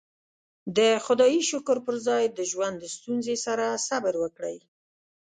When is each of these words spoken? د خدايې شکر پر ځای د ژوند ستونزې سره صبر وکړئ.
د 0.77 0.79
خدايې 1.05 1.41
شکر 1.51 1.77
پر 1.85 1.95
ځای 2.07 2.23
د 2.27 2.39
ژوند 2.51 2.79
ستونزې 2.95 3.35
سره 3.45 3.65
صبر 3.87 4.13
وکړئ. 4.23 4.57